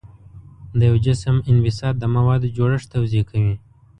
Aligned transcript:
د 0.77 0.79
یو 0.89 0.97
جسم 1.05 1.35
انبساط 1.51 1.95
د 1.99 2.03
موادو 2.15 2.53
جوړښت 2.57 2.87
توضیح 2.93 3.23
کوي. 3.31 3.55